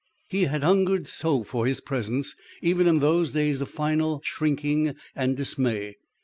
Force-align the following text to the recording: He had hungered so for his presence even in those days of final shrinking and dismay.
He 0.29 0.45
had 0.45 0.63
hungered 0.63 1.05
so 1.05 1.43
for 1.43 1.67
his 1.67 1.79
presence 1.79 2.33
even 2.63 2.87
in 2.87 3.01
those 3.01 3.33
days 3.33 3.61
of 3.61 3.69
final 3.69 4.19
shrinking 4.25 4.95
and 5.15 5.37
dismay. 5.37 5.97